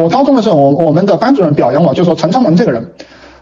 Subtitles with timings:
[0.00, 2.92] 我高中的时候，我我们的班主任表扬我，就说陈昌文这个人，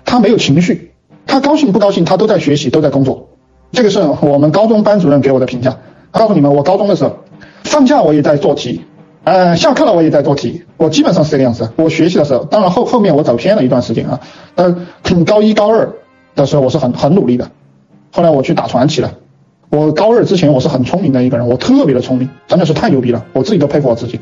[0.04, 0.90] 他没有情绪，
[1.24, 3.28] 他高兴不高兴他都在学习，都在工作。
[3.70, 5.76] 这个是我们高中班主任给我的评价。
[6.10, 7.18] 告诉你们，我高中的时候，
[7.62, 8.80] 放假我也在做题，
[9.22, 11.70] 呃，下课了我也在做题，我基本上是这个样子。
[11.76, 14.20] 我学习的时候，当然后后面我走偏了一段时间啊，
[14.56, 14.76] 呃，
[15.24, 15.92] 高一高二
[16.34, 17.50] 的时候我是很很努力的，
[18.10, 19.12] 后来我去打传奇了。
[19.70, 24.18] 我高二之前我是很聪明的一个人，我特别的聪明，真的是太牛逼了，我自己都佩服我自己。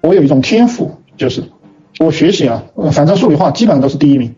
[0.00, 1.42] 我有一种天赋，就是
[1.98, 4.34] 我学习啊，反正数理化基本上都是第一名。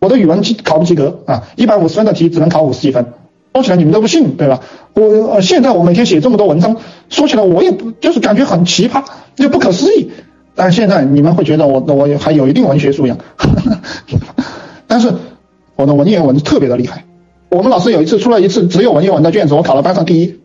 [0.00, 3.12] 我的语文考不及格啊，一百五十分的题只能考五十几分。
[3.54, 4.60] 说起来你们都不信，对吧？
[4.94, 6.76] 我，现在我每天写这么多文章，
[7.10, 9.04] 说起来我也不就是感觉很奇葩，
[9.36, 10.10] 就不可思议。
[10.54, 13.18] 但现在你们会觉得我我还有一定文学素养，
[14.88, 15.12] 但是
[15.76, 17.04] 我的文言文特别的厉害。
[17.50, 20.41] 我们老师有一次出了一次只有文言文的卷子，我考了班上第一。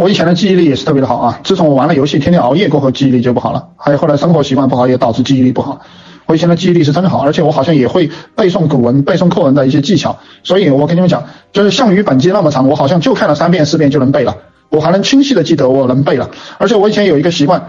[0.00, 3.68] 我以前的记忆力也是特别的好啊，自从我玩了游戏，天天熬夜过后，记忆力就不好了。
[3.76, 5.82] 还有后来生活习惯不好，也导致记忆力不好。
[6.24, 10.16] 我以前的记忆力是真的好，而且我好像也会背诵古文、背诵课文的一些技巧。
[10.42, 14.34] 所以我跟你们讲，就是项羽本纪那么长，我好像就看了三遍四遍就能背了，
[14.70, 16.30] 我还能清晰的记得我能背了。
[16.56, 17.68] 而且我以前有一个习惯，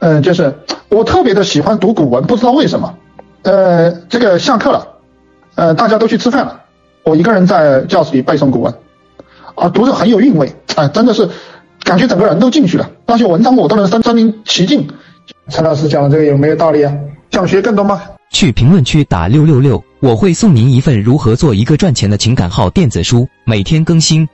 [0.00, 0.54] 嗯，就是
[0.90, 2.94] 我特别的喜欢读古文，不知道为什么。
[3.40, 4.86] 呃，这个下课了，
[5.54, 6.60] 呃，大家都去吃饭了，
[7.04, 8.74] 我一个人在教室里背诵古文，
[9.54, 11.28] 啊，读着很有韵味，哎，真的是
[11.82, 14.88] 感觉整个人都进去了，那些文章我都能身身临其境。
[15.48, 16.94] 陈老师讲的这个有没有道理啊？
[17.32, 18.00] 想学更多吗？
[18.30, 24.28] 去评论区打六六六，我会送您一份如何做一个赚钱的情感号电子书，每天更新。